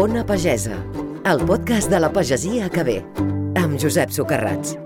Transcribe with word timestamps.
Ona 0.00 0.24
Pagesa, 0.26 0.78
el 1.28 1.44
podcast 1.44 1.90
de 1.90 2.00
la 2.00 2.10
pagesia 2.10 2.70
que 2.72 2.82
ve, 2.82 2.98
amb 3.60 3.78
Josep 3.78 4.10
Socarrats. 4.10 4.78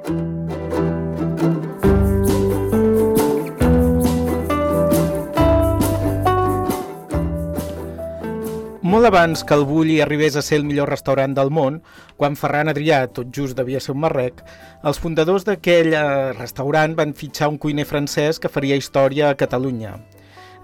Molt 9.05 9.19
abans 9.19 9.43
que 9.45 9.53
el 9.53 9.67
Bulli 9.69 9.99
arribés 10.01 10.33
a 10.35 10.41
ser 10.41 10.57
el 10.57 10.63
millor 10.65 10.89
restaurant 10.89 11.35
del 11.37 11.51
món, 11.53 11.75
quan 12.17 12.39
Ferran 12.41 12.71
Adrià 12.73 13.03
tot 13.13 13.35
just 13.37 13.53
devia 13.59 13.77
ser 13.85 13.93
un 13.93 13.99
marrec, 14.01 14.39
els 14.81 14.97
fundadors 14.97 15.45
d'aquell 15.45 15.91
eh, 15.93 16.05
restaurant 16.39 16.95
van 16.97 17.13
fitxar 17.13 17.51
un 17.53 17.59
cuiner 17.61 17.85
francès 17.85 18.41
que 18.41 18.49
faria 18.49 18.79
història 18.81 19.27
a 19.29 19.37
Catalunya. 19.37 19.91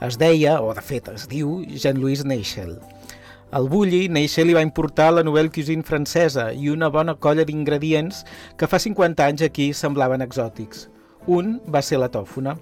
Es 0.08 0.16
deia, 0.16 0.54
o 0.64 0.72
de 0.72 0.80
fet 0.80 1.10
es 1.12 1.28
diu, 1.28 1.58
Jean-Louis 1.68 2.24
Neichel. 2.24 2.78
Al 3.52 3.68
Bulli, 3.68 4.06
Neichel 4.08 4.48
li 4.48 4.56
va 4.56 4.64
importar 4.64 5.10
la 5.12 5.26
nouvelle 5.28 5.52
cuisine 5.52 5.84
francesa 5.84 6.48
i 6.56 6.72
una 6.72 6.88
bona 6.88 7.18
colla 7.20 7.44
d'ingredients 7.44 8.24
que 8.56 8.70
fa 8.72 8.80
50 8.80 9.28
anys 9.28 9.44
aquí 9.50 9.68
semblaven 9.76 10.24
exòtics. 10.24 10.86
Un 11.30 11.60
va 11.70 11.78
ser 11.86 12.00
la 12.02 12.08
tòfona. 12.10 12.56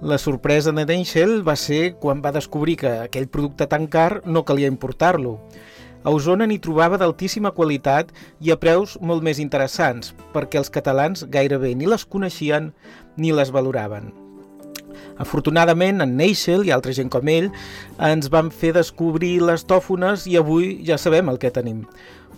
La 0.00 0.16
sorpresa 0.16 0.72
de 0.72 0.86
Neichel 0.88 1.42
va 1.44 1.56
ser 1.60 1.96
quan 2.00 2.22
va 2.24 2.32
descobrir 2.32 2.78
que 2.80 2.92
aquell 3.02 3.28
producte 3.28 3.66
tan 3.68 3.84
car 3.92 4.22
no 4.24 4.44
calia 4.48 4.70
importar-lo. 4.72 5.34
A 6.06 6.12
Osona 6.14 6.46
n'hi 6.48 6.56
trobava 6.62 6.96
d'altíssima 6.96 7.52
qualitat 7.52 8.14
i 8.40 8.52
a 8.54 8.56
preus 8.62 8.94
molt 9.02 9.26
més 9.26 9.40
interessants, 9.42 10.14
perquè 10.32 10.62
els 10.62 10.72
catalans 10.72 11.26
gairebé 11.28 11.74
ni 11.74 11.90
les 11.90 12.06
coneixien 12.08 12.70
ni 13.20 13.34
les 13.36 13.52
valoraven. 13.52 14.08
Afortunadament, 15.20 16.00
en 16.00 16.16
Neichel 16.16 16.64
i 16.64 16.72
altra 16.72 16.96
gent 16.96 17.12
com 17.12 17.28
ell 17.28 17.50
ens 18.00 18.32
van 18.32 18.48
fer 18.48 18.72
descobrir 18.76 19.34
les 19.44 19.68
tòfones 19.68 20.24
i 20.30 20.40
avui 20.40 20.76
ja 20.88 20.96
sabem 20.96 21.28
el 21.28 21.42
que 21.42 21.52
tenim. 21.52 21.84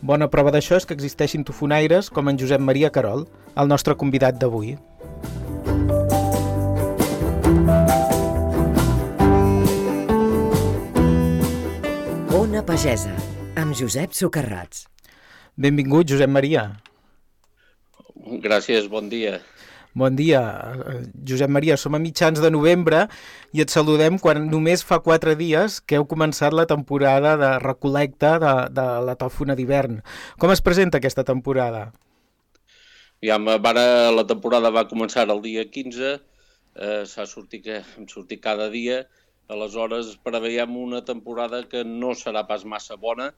Bona 0.02 0.30
prova 0.30 0.50
d'això 0.54 0.78
és 0.78 0.86
que 0.86 0.98
existeixin 0.98 1.46
tofonaires 1.46 2.10
com 2.10 2.30
en 2.30 2.38
Josep 2.38 2.62
Maria 2.62 2.90
Carol, 2.90 3.28
el 3.54 3.70
nostre 3.70 3.94
convidat 3.94 4.42
d'avui. 4.42 4.78
Ona 7.48 7.80
Pagesa, 12.60 13.16
amb 13.56 13.72
Josep 13.72 14.12
Socarrats. 14.12 14.84
Benvingut, 15.56 16.04
Josep 16.12 16.28
Maria. 16.28 16.76
Gràcies, 18.44 18.84
bon 18.92 19.08
dia. 19.08 19.41
Bon 19.96 20.12
dia, 20.12 20.44
Josep 21.24 21.48
Maria. 21.48 21.80
Som 21.80 21.96
a 21.96 22.02
mitjans 22.04 22.36
de 22.44 22.52
novembre 22.52 23.08
i 23.56 23.64
et 23.64 23.72
saludem 23.72 24.20
quan 24.20 24.44
només 24.52 24.84
fa 24.84 25.00
quatre 25.00 25.32
dies 25.41 25.80
que 25.80 25.96
heu 25.96 26.04
començat 26.04 26.52
la 26.52 26.69
temporada 26.69 27.41
de 27.41 27.56
recolecta 27.64 28.36
de, 28.44 28.69
de 28.76 29.08
la 29.08 29.16
tòfona 29.16 29.56
d'hivern. 29.56 30.04
Com 30.36 30.52
es 30.52 30.60
presenta 30.60 31.00
aquesta 31.00 31.24
temporada? 31.24 31.96
Ja, 33.24 33.41
ara 33.41 34.12
la 34.12 34.28
temporada 34.28 34.69
va 34.69 34.84
començar 34.84 35.24
el 35.32 35.41
dia 35.41 35.64
15, 35.64 36.20
eh, 36.74 37.05
s'ha 37.06 37.27
sortit, 37.27 37.66
hem 37.69 38.08
sortit 38.11 38.42
cada 38.44 38.69
dia, 38.72 39.02
aleshores 39.48 40.16
preveiem 40.24 40.77
una 40.77 41.02
temporada 41.05 41.62
que 41.69 41.84
no 41.84 42.12
serà 42.12 42.44
pas 42.48 42.64
massa 42.64 42.97
bona, 42.97 43.30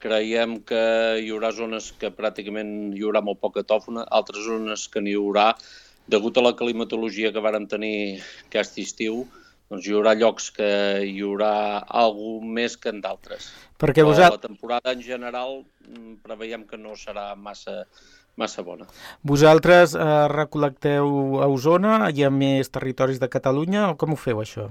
creiem 0.00 0.58
que 0.64 0.80
hi 1.20 1.28
haurà 1.32 1.50
zones 1.52 1.90
que 2.00 2.12
pràcticament 2.16 2.94
hi 2.96 3.04
haurà 3.04 3.20
molt 3.24 3.40
poca 3.40 3.64
tòfona, 3.64 4.06
altres 4.08 4.46
zones 4.48 4.86
que 4.88 5.02
n'hi 5.04 5.16
haurà, 5.16 5.52
degut 6.10 6.36
a 6.36 6.44
la 6.44 6.56
climatologia 6.56 7.32
que 7.32 7.42
vàrem 7.44 7.68
tenir 7.70 8.20
aquest 8.48 8.80
estiu, 8.82 9.26
doncs 9.70 9.86
hi 9.86 9.94
haurà 9.94 10.16
llocs 10.18 10.48
que 10.56 10.70
hi 11.06 11.20
haurà 11.22 11.52
alguna 12.02 12.54
més 12.56 12.76
que 12.80 12.90
en 12.90 13.02
d'altres. 13.04 13.50
Perquè 13.78 14.02
Però 14.02 14.10
vosal... 14.10 14.34
la 14.34 14.42
temporada 14.42 14.94
en 14.96 15.04
general 15.04 15.60
mm, 15.60 16.16
preveiem 16.24 16.64
que 16.66 16.80
no 16.80 16.96
serà 16.98 17.30
massa, 17.36 17.84
massa 18.36 18.62
bona. 18.62 18.86
vosaltres 19.22 19.94
eh, 19.94 20.06
recol·lecteu 20.32 21.40
a 21.42 21.48
Osona, 21.50 22.10
hi 22.10 22.24
ha 22.24 22.30
més 22.30 22.70
territoris 22.70 23.18
de 23.18 23.28
Catalunya, 23.28 23.90
o 23.90 23.96
com 23.96 24.14
ho 24.14 24.18
feu 24.20 24.40
això? 24.44 24.70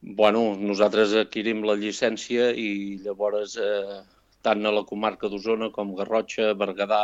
Bueno, 0.00 0.56
nosaltres 0.56 1.12
adquirim 1.12 1.64
la 1.68 1.76
llicència 1.76 2.50
i 2.56 2.98
llavors 3.04 3.56
eh, 3.60 4.00
tant 4.42 4.64
a 4.64 4.72
la 4.72 4.84
comarca 4.88 5.28
d'Osona 5.28 5.68
com 5.74 5.92
Garrotxa, 5.98 6.54
Berguedà, 6.56 7.02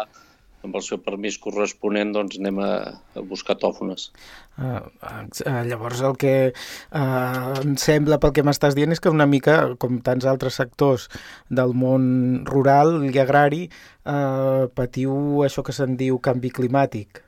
amb 0.65 0.79
el 0.79 0.85
seu 0.85 0.99
permís 1.03 1.37
corresponent, 1.43 2.13
doncs 2.17 2.39
anem 2.41 2.61
a, 2.65 2.71
a 3.17 3.25
buscar 3.33 3.59
tòfones. 3.61 4.09
Uh, 4.57 4.81
uh, 5.05 5.61
llavors 5.69 6.01
el 6.07 6.17
que 6.21 6.35
uh, 6.53 7.53
em 7.63 7.77
sembla 7.81 8.21
pel 8.23 8.33
que 8.37 8.47
m'estàs 8.47 8.79
dient 8.79 8.95
és 8.95 9.03
que 9.03 9.13
una 9.13 9.29
mica, 9.31 9.59
com 9.83 10.01
tants 10.07 10.27
altres 10.27 10.59
sectors 10.63 11.11
del 11.51 11.77
món 11.77 12.09
rural 12.49 12.99
i 13.11 13.15
agrari, 13.23 13.67
uh, 14.09 14.67
patiu 14.75 15.45
això 15.47 15.67
que 15.67 15.77
se'n 15.77 15.99
diu 16.01 16.19
canvi 16.25 16.55
climàtic. 16.55 17.23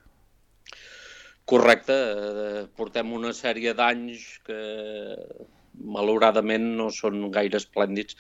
Correcte, 1.49 1.95
eh, 1.97 2.65
portem 2.77 3.15
una 3.16 3.31
sèrie 3.33 3.72
d'anys 3.72 4.25
que 4.45 4.56
malauradament 5.78 6.65
no 6.78 6.89
són 6.94 7.28
gaire 7.34 7.59
esplèndids 7.61 8.16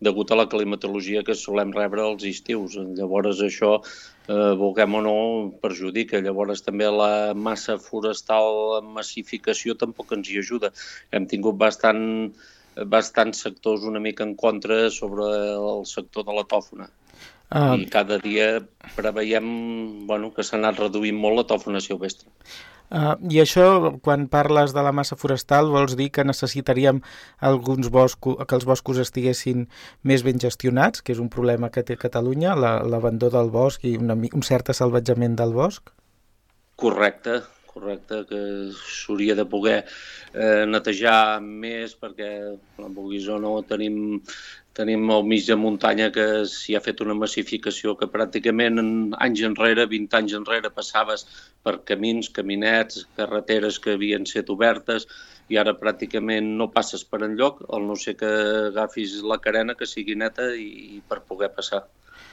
degut 0.00 0.30
a 0.30 0.38
la 0.38 0.46
climatologia 0.50 1.24
que 1.26 1.34
solem 1.34 1.72
rebre 1.74 2.04
als 2.04 2.24
estius. 2.28 2.76
Llavors 2.98 3.40
això, 3.42 3.78
eh, 4.28 4.52
vulguem 4.60 4.94
o 4.94 5.00
no, 5.02 5.16
perjudica. 5.62 6.20
Llavors 6.22 6.62
també 6.62 6.86
la 6.86 7.34
massa 7.34 7.78
forestal 7.78 8.78
en 8.78 8.92
massificació 8.94 9.74
tampoc 9.74 10.12
ens 10.12 10.30
hi 10.30 10.38
ajuda. 10.38 10.72
Hem 11.10 11.26
tingut 11.26 11.58
bastant, 11.58 12.32
bastants 12.86 13.42
sectors 13.42 13.82
una 13.82 14.00
mica 14.00 14.22
en 14.22 14.36
contra 14.36 14.88
sobre 14.90 15.26
el 15.56 15.84
sector 15.86 16.24
de 16.24 16.32
la 16.32 16.46
tòfona. 16.46 16.88
Uh, 17.48 17.80
I 17.80 17.86
cada 17.88 18.18
dia 18.20 18.60
preveiem 18.94 20.06
bueno, 20.06 20.28
que 20.36 20.44
s'ha 20.44 20.58
anat 20.58 20.78
reduint 20.82 21.16
molt 21.16 21.40
la 21.40 21.46
tòfona 21.48 21.80
silvestre. 21.80 22.28
Uh, 22.90 23.14
I 23.30 23.40
això, 23.42 23.98
quan 24.04 24.26
parles 24.28 24.74
de 24.76 24.82
la 24.82 24.92
massa 24.92 25.16
forestal, 25.16 25.70
vols 25.72 25.96
dir 25.96 26.10
que 26.10 26.24
necessitaríem 26.24 27.00
alguns 27.40 27.90
boscos, 27.90 28.38
que 28.46 28.54
els 28.58 28.64
boscos 28.68 28.98
estiguessin 28.98 29.68
més 30.02 30.24
ben 30.26 30.38
gestionats, 30.40 31.02
que 31.02 31.12
és 31.12 31.18
un 31.22 31.28
problema 31.28 31.70
que 31.70 31.82
té 31.82 31.96
Catalunya, 31.96 32.54
la- 32.56 32.82
l'abandó 32.82 33.30
del 33.30 33.50
bosc 33.50 33.84
i 33.84 33.96
una, 33.96 34.14
un 34.14 34.42
cert 34.42 34.70
assalvatjament 34.70 35.36
del 35.36 35.52
bosc? 35.52 35.90
Correcte, 36.76 37.42
correcte, 37.78 38.24
que 38.28 38.40
s'hauria 38.74 39.38
de 39.38 39.46
poder 39.48 39.78
eh, 40.34 40.64
netejar 40.68 41.40
més 41.40 41.94
perquè, 41.96 42.30
com 42.76 42.94
vulguis 42.96 43.28
o 43.30 43.38
no, 43.42 43.54
tenim, 43.68 44.28
tenim 44.78 45.08
al 45.10 45.24
mig 45.26 45.46
de 45.46 45.56
muntanya 45.58 46.10
que 46.14 46.26
s'hi 46.50 46.76
ha 46.76 46.82
fet 46.84 47.00
una 47.04 47.16
massificació 47.18 47.96
que 47.98 48.10
pràcticament 48.12 48.82
en 48.82 48.92
anys 49.26 49.42
enrere, 49.48 49.88
20 49.90 50.20
anys 50.20 50.36
enrere, 50.38 50.70
passaves 50.74 51.26
per 51.66 51.78
camins, 51.90 52.30
caminets, 52.38 53.04
carreteres 53.18 53.80
que 53.82 53.96
havien 53.96 54.26
set 54.30 54.50
obertes 54.54 55.08
i 55.48 55.58
ara 55.58 55.74
pràcticament 55.82 56.54
no 56.60 56.70
passes 56.74 57.04
per 57.04 57.22
enlloc, 57.26 57.62
al 57.74 57.86
no 57.90 57.96
ser 57.96 58.18
que 58.22 58.32
agafis 58.68 59.20
la 59.32 59.40
carena 59.44 59.78
que 59.78 59.88
sigui 59.88 60.18
neta 60.18 60.50
i, 60.54 60.68
i 60.98 61.04
per 61.08 61.24
poder 61.30 61.54
passar. 61.56 61.86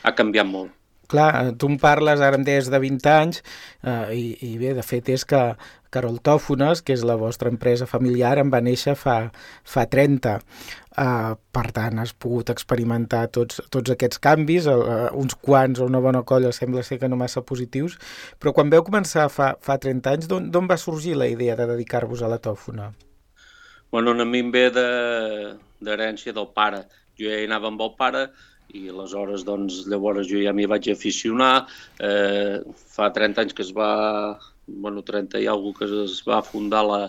Ha 0.03 0.13
canviat 0.17 0.51
molt. 0.51 0.84
Clar, 1.11 1.53
tu 1.59 1.69
em 1.71 1.79
parles, 1.81 2.21
ara 2.23 2.39
deies 2.41 2.69
de 2.71 2.79
20 2.81 3.09
anys, 3.11 3.41
eh, 3.83 4.15
i, 4.15 4.25
i 4.49 4.57
bé, 4.61 4.73
de 4.77 4.85
fet 4.85 5.11
és 5.13 5.25
que 5.27 5.41
Carol 5.95 6.17
Tòfones, 6.19 6.81
que 6.83 6.95
és 6.95 7.05
la 7.07 7.15
vostra 7.19 7.51
empresa 7.51 7.87
familiar, 7.87 8.35
em 8.41 8.49
va 8.51 8.59
néixer 8.63 8.97
fa, 8.99 9.15
fa 9.63 9.85
30. 9.91 10.35
Uh, 10.95 11.35
per 11.51 11.65
tant, 11.75 11.99
has 11.99 12.13
pogut 12.15 12.51
experimentar 12.53 13.25
tots, 13.35 13.59
tots 13.71 13.91
aquests 13.91 14.19
canvis, 14.23 14.67
uh, 14.71 15.09
uns 15.19 15.35
quants 15.35 15.81
o 15.83 15.87
una 15.89 15.99
bona 16.03 16.21
colla 16.27 16.53
sembla 16.55 16.85
ser 16.87 17.01
que 17.01 17.09
no 17.11 17.19
massa 17.19 17.43
positius, 17.43 17.97
però 18.39 18.53
quan 18.55 18.71
veu 18.71 18.83
començar 18.87 19.27
fa, 19.31 19.53
fa 19.59 19.75
30 19.83 20.13
anys, 20.13 20.29
d'on 20.31 20.71
va 20.71 20.79
sorgir 20.79 21.17
la 21.19 21.27
idea 21.31 21.57
de 21.59 21.67
dedicar-vos 21.73 22.23
a 22.23 22.31
la 22.31 22.39
tòfona? 22.39 22.93
Bueno, 23.91 24.15
a 24.15 24.27
mi 24.27 24.39
em 24.43 24.51
ve 24.51 24.69
d'herència 24.71 26.31
de, 26.31 26.39
del 26.39 26.51
pare. 26.55 26.85
Jo 27.15 27.31
ja 27.31 27.43
anava 27.43 27.69
amb 27.71 27.83
el 27.83 27.93
pare 27.99 28.25
i 28.73 28.87
aleshores, 28.89 29.43
doncs, 29.47 29.83
llavors 29.91 30.27
jo 30.27 30.41
ja 30.43 30.53
m'hi 30.53 30.65
vaig 30.67 30.89
aficionar. 30.91 31.67
Eh, 31.99 32.59
fa 32.95 33.11
30 33.13 33.41
anys 33.45 33.53
que 33.53 33.63
es 33.63 33.71
va, 33.75 34.39
bueno, 34.67 35.03
30 35.05 35.39
i 35.43 35.47
alguna 35.47 35.77
que 35.79 35.89
es 36.05 36.21
va 36.27 36.41
fundar 36.43 36.83
la, 36.87 37.01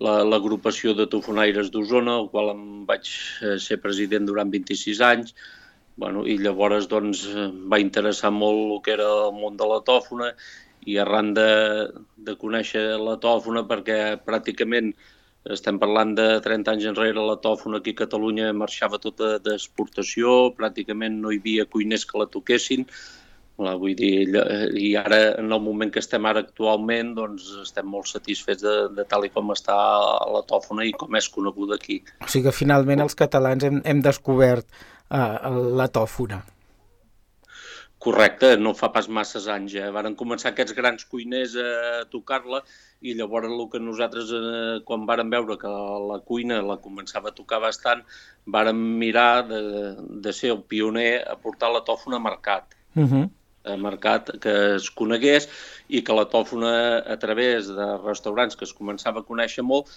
la- 0.00 0.24
l'agrupació 0.24 0.94
de 0.94 1.06
tofonaires 1.10 1.70
d'Osona, 1.70 2.18
el 2.22 2.28
qual 2.32 2.52
em 2.54 2.64
vaig 2.86 3.10
eh, 3.42 3.58
ser 3.58 3.80
president 3.82 4.26
durant 4.28 4.50
26 4.50 5.00
anys. 5.00 5.34
Bueno, 6.00 6.24
I 6.26 6.38
llavors 6.40 6.86
doncs, 6.88 7.26
va 7.68 7.80
interessar 7.82 8.30
molt 8.32 8.60
el 8.76 8.82
que 8.84 8.92
era 8.96 9.08
el 9.26 9.34
món 9.36 9.56
de 9.60 9.66
la 9.68 9.80
tòfona 9.84 10.30
i 10.88 10.96
arran 10.96 11.34
de, 11.36 11.48
de 12.16 12.34
conèixer 12.40 12.84
la 12.96 13.18
tòfona 13.20 13.66
perquè 13.68 14.16
pràcticament 14.24 14.94
estem 15.48 15.78
parlant 15.80 16.12
de 16.18 16.26
30 16.44 16.74
anys 16.74 16.90
enrere, 16.90 17.22
la 17.24 17.38
tòfona 17.40 17.80
aquí 17.80 17.94
a 17.94 18.02
Catalunya 18.02 18.50
marxava 18.52 19.00
tota 19.00 19.38
d'exportació, 19.40 20.52
pràcticament 20.58 21.16
no 21.22 21.32
hi 21.32 21.40
havia 21.40 21.64
cuiners 21.64 22.04
que 22.04 22.20
la 22.20 22.28
toquessin. 22.28 22.84
Clar, 23.60 23.74
vull 23.76 23.96
dir, 23.96 24.12
i 24.80 24.94
ara, 24.96 25.18
en 25.40 25.52
el 25.52 25.60
moment 25.60 25.90
que 25.92 26.00
estem 26.00 26.24
ara 26.28 26.40
actualment, 26.44 27.12
doncs 27.16 27.50
estem 27.60 27.88
molt 27.92 28.08
satisfets 28.08 28.64
de, 28.64 28.76
de 28.96 29.04
tal 29.08 29.26
i 29.28 29.32
com 29.32 29.52
està 29.52 29.76
la 30.32 30.40
tòfona 30.48 30.86
i 30.88 30.94
com 30.96 31.16
és 31.16 31.28
coneguda 31.28 31.76
aquí. 31.76 32.00
O 32.24 32.28
sigui 32.28 32.48
que 32.48 32.56
finalment 32.56 33.04
els 33.04 33.18
catalans 33.18 33.66
hem, 33.68 33.82
hem 33.84 34.00
descobert 34.04 34.64
uh, 35.12 35.76
la 35.76 35.90
tòfona. 35.92 36.40
Correcte, 38.00 38.54
no 38.56 38.72
fa 38.76 38.88
pas 38.94 39.08
masses 39.12 39.46
anys. 39.52 39.74
Eh? 39.76 39.88
Varen 39.92 40.14
començar 40.16 40.50
aquests 40.50 40.72
grans 40.76 41.04
cuiners 41.04 41.56
a 41.60 42.04
tocar-la 42.12 42.62
i 43.04 43.12
llavors 43.18 43.50
el 43.50 43.66
que 43.72 43.80
nosaltres, 43.82 44.32
eh, 44.36 44.78
quan 44.88 45.04
vàrem 45.10 45.32
veure 45.34 45.58
que 45.60 45.72
la 46.12 46.20
cuina 46.30 46.62
la 46.64 46.78
començava 46.80 47.28
a 47.28 47.36
tocar 47.36 47.60
bastant, 47.60 48.00
vàrem 48.46 48.80
mirar 49.02 49.44
de, 49.50 49.60
de 50.24 50.32
ser 50.32 50.54
el 50.54 50.62
pioner 50.72 51.10
a 51.28 51.36
portar 51.36 51.72
la 51.74 51.84
tòfona 51.84 52.16
a 52.16 52.26
mercat. 52.30 52.74
Uh 52.96 53.04
-huh 53.04 53.28
mercat 53.76 54.30
que 54.40 54.52
es 54.76 54.88
conegués 54.90 55.48
i 55.88 56.00
que 56.02 56.14
la 56.16 56.24
tòfona 56.24 57.02
a 57.04 57.16
través 57.20 57.68
de 57.68 57.88
restaurants 58.06 58.56
que 58.56 58.64
es 58.64 58.72
començava 58.72 59.20
a 59.20 59.28
conèixer 59.28 59.62
molt 59.62 59.90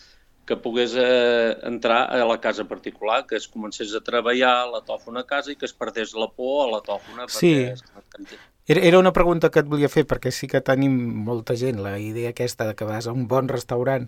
que 0.45 0.57
pogués 0.59 0.95
eh, 0.99 1.57
entrar 1.63 2.03
a 2.11 2.23
la 2.27 2.39
casa 2.43 2.65
particular, 2.67 3.25
que 3.27 3.37
es 3.39 3.47
comencés 3.47 3.93
a 3.95 4.01
treballar 4.03 4.55
la 4.71 4.83
tòfona 4.87 5.23
a 5.23 5.29
casa 5.29 5.53
i 5.53 5.59
que 5.59 5.69
es 5.69 5.75
perdés 5.75 6.15
la 6.19 6.27
por 6.27 6.67
a 6.67 6.71
la 6.73 6.81
tòfona. 6.83 7.29
Sí, 7.31 7.55
perquè 7.93 8.41
era, 8.65 8.79
era 8.79 8.99
una 8.99 9.11
pregunta 9.11 9.49
que 9.51 9.59
et 9.59 9.67
volia 9.67 9.89
fer, 9.91 10.05
perquè 10.07 10.31
sí 10.31 10.47
que 10.47 10.61
tenim 10.63 10.93
molta 11.27 11.55
gent 11.59 11.81
la 11.83 11.97
idea 11.99 12.29
aquesta 12.31 12.69
de 12.69 12.75
que 12.79 12.85
vas 12.87 13.07
a 13.07 13.11
un 13.11 13.25
bon 13.27 13.49
restaurant 13.51 14.05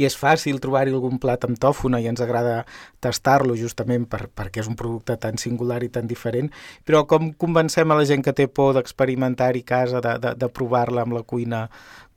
i 0.00 0.06
és 0.08 0.16
fàcil 0.16 0.62
trobar-hi 0.64 0.94
algun 0.96 1.20
plat 1.20 1.44
amb 1.44 1.60
tòfona 1.60 2.00
i 2.00 2.08
ens 2.08 2.22
agrada 2.24 2.62
tastar-lo 3.04 3.56
justament 3.60 4.06
per, 4.08 4.22
perquè 4.32 4.64
és 4.64 4.70
un 4.72 4.78
producte 4.80 5.18
tan 5.20 5.36
singular 5.36 5.82
i 5.84 5.90
tan 5.92 6.08
diferent, 6.08 6.48
però 6.88 7.04
com 7.10 7.34
convencem 7.36 7.92
a 7.92 7.98
la 8.00 8.06
gent 8.08 8.24
que 8.24 8.32
té 8.32 8.48
por 8.48 8.72
d'experimentar-hi 8.78 9.62
casa, 9.68 10.00
de, 10.00 10.16
de, 10.24 10.32
de 10.40 10.48
provar-la 10.48 11.04
amb 11.04 11.18
la 11.18 11.24
cuina 11.28 11.66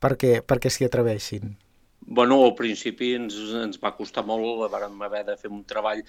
perquè, 0.00 0.40
perquè 0.40 0.72
s'hi 0.72 0.88
atreveixin? 0.88 1.52
Bueno, 2.06 2.42
al 2.44 2.54
principi 2.58 3.12
ens, 3.14 3.36
ens 3.62 3.78
va 3.82 3.92
costar 3.96 4.24
molt, 4.26 4.66
vam 4.72 5.00
haver 5.06 5.22
de 5.26 5.36
fer 5.38 5.50
un 5.52 5.62
treball, 5.68 6.02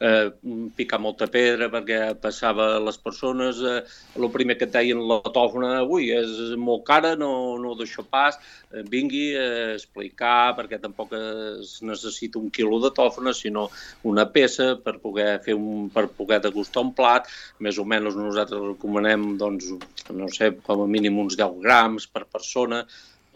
eh, 0.00 0.28
picar 0.76 0.98
molta 1.00 1.28
pedra 1.32 1.68
perquè 1.72 2.00
passava 2.20 2.66
les 2.82 2.98
persones, 2.98 3.62
eh, 3.62 4.28
primer 4.36 4.58
que 4.58 4.66
et 4.66 4.74
deien 4.74 5.00
la 5.08 5.20
tòfona, 5.22 5.70
ui, 5.86 6.10
és 6.10 6.56
molt 6.58 6.84
cara, 6.84 7.14
no, 7.16 7.30
no 7.62 7.76
deixo 7.78 8.04
pas, 8.04 8.36
eh, 8.72 8.82
vingui 8.90 9.24
a 9.38 9.46
explicar, 9.76 10.56
perquè 10.58 10.80
tampoc 10.82 11.14
es 11.14 11.80
necessita 11.82 12.38
un 12.42 12.50
quilo 12.50 12.80
de 12.82 12.90
tòfona, 12.90 13.32
sinó 13.32 13.68
una 14.02 14.26
peça 14.26 14.74
per 14.82 14.98
poder 14.98 15.40
fer 15.46 15.54
un, 15.54 15.88
per 15.94 16.08
poder 16.08 16.42
degustar 16.42 16.82
un 16.82 16.92
plat, 16.92 17.30
més 17.60 17.78
o 17.78 17.84
menys 17.84 18.18
nosaltres 18.18 18.72
recomanem, 18.74 19.36
doncs, 19.38 19.72
no 20.10 20.28
sé, 20.28 20.56
com 20.66 20.82
a 20.82 20.90
mínim 20.90 21.18
uns 21.22 21.38
10 21.38 21.60
grams 21.62 22.10
per 22.10 22.26
persona, 22.26 22.84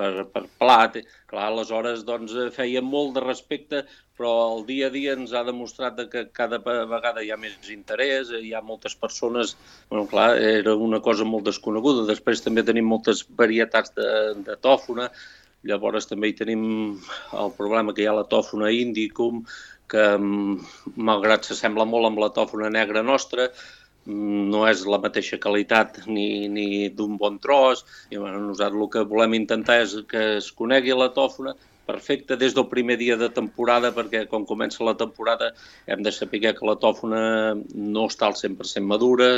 per, 0.00 0.25
per 0.32 0.44
plat. 0.61 0.99
Clar, 1.31 1.49
aleshores 1.50 2.05
doncs, 2.08 2.37
feia 2.56 2.82
molt 2.85 3.17
de 3.17 3.25
respecte, 3.25 3.82
però 4.19 4.32
el 4.55 4.64
dia 4.69 4.88
a 4.88 4.94
dia 4.94 5.17
ens 5.17 5.35
ha 5.37 5.44
demostrat 5.47 6.00
que 6.12 6.26
cada 6.37 6.61
vegada 6.64 7.25
hi 7.25 7.32
ha 7.32 7.41
més 7.41 7.56
interès, 7.73 8.32
hi 8.32 8.55
ha 8.55 8.64
moltes 8.64 8.97
persones... 8.97 9.56
Bueno, 9.93 10.06
clar, 10.11 10.31
era 10.41 10.76
una 10.76 11.02
cosa 11.05 11.29
molt 11.29 11.49
desconeguda. 11.50 12.08
Després 12.08 12.44
també 12.44 12.64
tenim 12.67 12.88
moltes 12.88 13.25
varietats 13.43 13.94
de, 13.97 14.08
de 14.47 14.56
tòfona, 14.64 15.11
llavors 15.69 16.08
també 16.08 16.31
hi 16.31 16.38
tenim 16.38 16.62
el 17.37 17.52
problema 17.58 17.93
que 17.93 18.05
hi 18.05 18.08
ha 18.08 18.17
la 18.17 18.29
tòfona 18.29 18.73
indicum, 18.73 19.44
que 19.91 20.05
malgrat 20.23 21.49
s'assembla 21.49 21.85
molt 21.88 22.08
amb 22.08 22.20
la 22.23 22.31
tòfona 22.32 22.70
negra 22.73 23.02
nostra, 23.02 23.49
no 24.06 24.67
és 24.69 24.85
la 24.88 24.99
mateixa 25.02 25.38
qualitat 25.43 26.00
ni, 26.06 26.49
ni 26.49 26.88
d'un 26.88 27.17
bon 27.20 27.38
tros. 27.38 27.85
I, 28.11 28.17
bueno, 28.17 28.41
nosaltres 28.41 28.82
el 28.82 28.93
que 28.94 29.08
volem 29.08 29.37
intentar 29.38 29.81
és 29.85 29.99
que 30.08 30.25
es 30.38 30.52
conegui 30.56 30.97
la 30.97 31.11
tòfona 31.17 31.56
perfecte 31.91 32.37
des 32.38 32.55
del 32.55 32.69
primer 32.70 32.97
dia 33.00 33.17
de 33.19 33.29
temporada, 33.35 33.91
perquè 33.97 34.25
quan 34.31 34.47
comença 34.47 34.85
la 34.87 34.94
temporada 34.99 35.50
hem 35.91 36.05
de 36.06 36.12
saber 36.14 36.41
que 36.44 36.69
la 36.69 36.76
tòfona 36.79 37.23
no 37.75 38.06
està 38.06 38.29
al 38.29 38.38
100% 38.38 38.87
madura, 38.87 39.31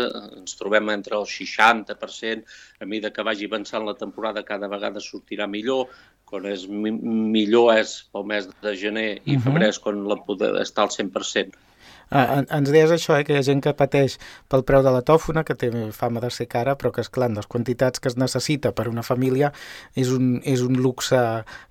ens 0.43 0.59
trobem 0.61 0.93
entre 0.93 1.17
el 1.17 1.25
60%, 1.25 2.45
a 2.81 2.89
mesura 2.89 3.13
que 3.17 3.27
vagi 3.29 3.49
avançant 3.49 3.87
la 3.89 3.97
temporada 3.97 4.45
cada 4.45 4.69
vegada 4.69 5.01
sortirà 5.01 5.49
millor, 5.49 5.89
quan 6.29 6.47
és 6.49 6.65
millor 6.69 7.75
és 7.77 7.99
pel 8.13 8.25
mes 8.29 8.49
de 8.65 8.77
gener 8.85 9.09
i 9.29 9.37
febrer 9.41 9.73
és 9.73 9.81
quan 9.83 10.05
la 10.09 10.21
poder 10.29 10.55
estar 10.63 10.87
al 10.87 10.95
100%. 10.95 11.72
Ah, 12.13 12.43
ens 12.45 12.69
deies 12.69 12.91
això, 12.93 13.15
eh, 13.17 13.25
que 13.25 13.33
hi 13.33 13.39
ha 13.41 13.45
gent 13.47 13.63
que 13.65 13.73
pateix 13.77 14.19
pel 14.53 14.65
preu 14.69 14.83
de 14.85 14.91
la 14.93 15.01
tòfona, 15.09 15.45
que 15.49 15.57
té 15.57 15.71
fama 15.97 16.21
de 16.21 16.29
ser 16.35 16.47
cara, 16.55 16.75
però 16.77 16.93
que, 16.93 17.01
és 17.01 17.09
clar, 17.09 17.31
les 17.33 17.49
quantitats 17.49 18.03
que 18.03 18.11
es 18.13 18.19
necessita 18.21 18.75
per 18.77 18.89
una 18.91 19.05
família 19.07 19.53
és 19.97 20.13
un, 20.13 20.35
és 20.45 20.61
un 20.67 20.77
luxe 20.77 21.23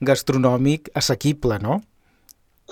gastronòmic 0.02 0.90
assequible, 0.98 1.60
no? 1.62 1.78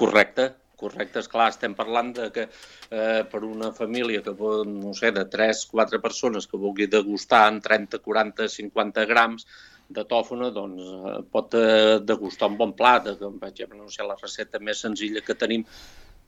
Correcte, 0.02 0.50
correcte, 0.82 1.22
clar, 1.30 1.52
estem 1.54 1.78
parlant 1.78 2.12
de 2.18 2.30
que 2.34 2.48
eh, 2.48 3.22
per 3.30 3.44
una 3.46 3.72
família 3.78 4.24
que, 4.26 4.34
no 4.66 4.94
sé, 4.98 5.14
de 5.14 5.28
3, 5.30 5.66
4 5.70 6.02
persones 6.02 6.50
que 6.50 6.58
vulgui 6.58 6.90
degustar 6.90 7.46
en 7.54 7.62
30, 7.62 8.02
40, 8.02 8.50
50 8.50 9.06
grams 9.14 9.46
de 9.90 10.06
tòfona, 10.10 10.50
doncs 10.56 10.86
eh, 10.90 11.18
pot 11.30 11.54
eh, 11.60 12.00
degustar 12.02 12.50
un 12.50 12.58
bon 12.58 12.74
plat, 12.78 13.14
com 13.22 13.38
per 13.42 13.54
exemple, 13.54 13.78
no 13.78 13.94
sé, 13.94 14.06
la 14.08 14.18
recepta 14.18 14.62
més 14.62 14.82
senzilla 14.86 15.22
que 15.26 15.38
tenim 15.38 15.66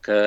que, 0.02 0.20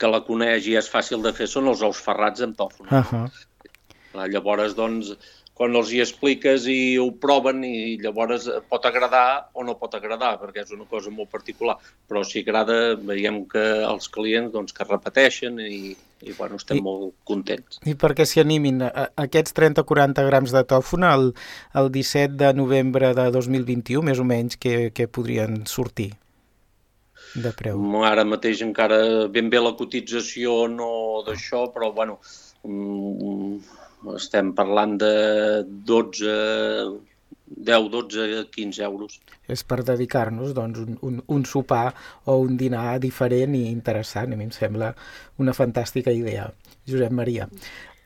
que 0.00 0.08
la 0.08 0.22
coneix 0.26 0.68
i 0.70 0.78
és 0.80 0.88
fàcil 0.90 1.22
de 1.26 1.34
fer 1.36 1.48
són 1.50 1.68
els 1.72 1.84
ous 1.86 2.00
ferrats 2.06 2.46
amb 2.46 2.56
tòfona. 2.56 3.02
Uh 3.02 3.12
-huh. 3.12 4.26
Llavors, 4.32 4.74
doncs, 4.74 5.12
quan 5.60 5.76
els 5.76 5.90
hi 5.92 5.98
expliques 6.00 6.64
i 6.72 6.96
ho 6.96 7.10
proven 7.20 7.58
i 7.68 7.98
llavors 8.00 8.46
pot 8.72 8.86
agradar 8.88 9.50
o 9.52 9.64
no 9.66 9.74
pot 9.76 9.92
agradar, 9.98 10.38
perquè 10.40 10.62
és 10.62 10.70
una 10.72 10.86
cosa 10.88 11.12
molt 11.12 11.28
particular, 11.28 11.74
però 12.08 12.22
si 12.24 12.40
agrada 12.40 12.96
veiem 12.96 13.42
que 13.50 13.64
els 13.84 14.08
clients 14.08 14.54
doncs, 14.54 14.72
que 14.72 14.86
repeteixen 14.88 15.60
i, 15.60 15.92
i 16.24 16.32
bueno, 16.38 16.56
estem 16.56 16.80
I, 16.80 16.84
molt 16.86 17.12
contents. 17.28 17.82
I 17.84 17.92
perquè 17.92 18.24
s'hi 18.24 18.40
animin 18.40 18.80
aquests 18.88 19.52
30-40 19.60 20.24
grams 20.30 20.56
de 20.56 20.64
tòfona 20.64 21.12
el, 21.18 21.34
el 21.76 21.92
17 21.92 22.40
de 22.40 22.54
novembre 22.56 23.12
de 23.20 23.28
2021, 23.36 24.00
més 24.08 24.18
o 24.18 24.24
menys, 24.24 24.56
que, 24.56 24.88
que 24.96 25.12
podrien 25.12 25.66
sortir? 25.68 26.14
De 27.34 27.52
preu? 27.56 27.82
Ara 28.06 28.24
mateix 28.26 28.62
encara 28.66 29.28
ben 29.32 29.50
bé 29.52 29.60
la 29.62 29.74
cotització 29.78 30.64
no 30.70 30.90
d'això, 31.26 31.66
però 31.74 31.92
bueno, 31.96 32.18
mm, 32.64 33.56
estem 34.16 34.52
parlant 34.56 34.96
de 35.00 35.12
12, 35.86 36.34
10, 37.50 37.90
12, 37.90 38.44
15 38.54 38.82
euros. 38.86 39.18
És 39.50 39.64
per 39.66 39.82
dedicar-nos 39.86 40.54
doncs, 40.56 40.80
un, 40.84 40.98
un, 41.06 41.20
un 41.26 41.44
sopar 41.44 41.90
o 42.24 42.38
un 42.44 42.56
dinar 42.56 42.98
diferent 43.02 43.54
i 43.58 43.66
interessant. 43.70 44.32
A 44.32 44.38
mi 44.38 44.48
em 44.48 44.54
sembla 44.54 44.92
una 45.42 45.54
fantàstica 45.56 46.14
idea. 46.14 46.48
Josep 46.88 47.12
Maria. 47.14 47.48